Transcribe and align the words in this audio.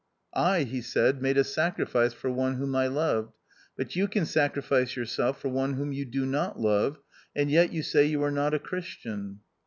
"I," 0.33 0.63
he 0.63 0.81
said, 0.81 1.21
"made 1.21 1.37
a 1.37 1.43
sacrifice 1.43 2.11
for 2.11 2.31
one 2.31 2.55
whom 2.55 2.75
I 2.75 2.87
loved. 2.87 3.35
But 3.77 3.95
you 3.95 4.07
can 4.07 4.25
sacrifice 4.25 4.95
your 4.95 5.05
self 5.05 5.39
for 5.39 5.49
one 5.49 5.73
whom 5.75 5.93
you 5.93 6.05
do 6.05 6.25
not 6.25 6.59
love, 6.59 6.97
and 7.35 7.51
yet 7.51 7.71
you 7.71 7.83
say 7.83 8.05
you 8.07 8.23
are 8.23 8.31
not 8.31 8.55
a 8.55 8.59
Christian." 8.59 9.41